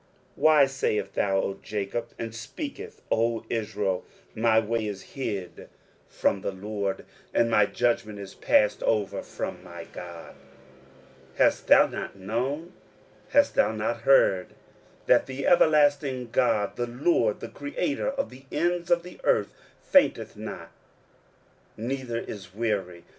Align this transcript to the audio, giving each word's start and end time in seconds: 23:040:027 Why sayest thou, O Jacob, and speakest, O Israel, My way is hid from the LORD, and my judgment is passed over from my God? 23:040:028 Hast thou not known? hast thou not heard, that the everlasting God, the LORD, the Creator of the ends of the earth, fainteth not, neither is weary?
23:040:027 0.01 0.07
Why 0.37 0.65
sayest 0.65 1.13
thou, 1.13 1.37
O 1.41 1.59
Jacob, 1.61 2.07
and 2.17 2.33
speakest, 2.33 3.01
O 3.11 3.45
Israel, 3.51 4.03
My 4.33 4.59
way 4.59 4.87
is 4.87 5.03
hid 5.13 5.69
from 6.07 6.41
the 6.41 6.51
LORD, 6.51 7.05
and 7.35 7.51
my 7.51 7.67
judgment 7.67 8.17
is 8.17 8.33
passed 8.33 8.81
over 8.81 9.21
from 9.21 9.63
my 9.63 9.83
God? 9.83 10.33
23:040:028 11.35 11.37
Hast 11.37 11.67
thou 11.67 11.85
not 11.85 12.15
known? 12.15 12.73
hast 13.29 13.53
thou 13.53 13.71
not 13.73 13.97
heard, 13.97 14.55
that 15.05 15.27
the 15.27 15.45
everlasting 15.45 16.31
God, 16.31 16.77
the 16.77 16.87
LORD, 16.87 17.39
the 17.39 17.47
Creator 17.49 18.09
of 18.09 18.31
the 18.31 18.45
ends 18.51 18.89
of 18.89 19.03
the 19.03 19.19
earth, 19.23 19.53
fainteth 19.83 20.35
not, 20.35 20.71
neither 21.77 22.17
is 22.17 22.55
weary? 22.55 23.03